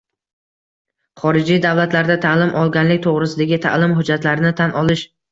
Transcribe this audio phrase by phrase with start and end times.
[1.23, 5.05] Xorijiy davlatlarda ta’lim olganlik to‘g‘risidagi ta’lim hujjatlarini tan olish